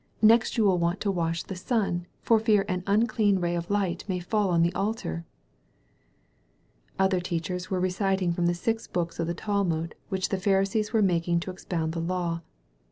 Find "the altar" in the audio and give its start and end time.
4.63-5.25